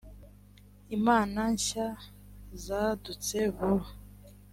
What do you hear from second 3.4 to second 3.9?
vuba